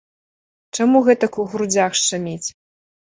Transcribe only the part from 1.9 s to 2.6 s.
шчаміць?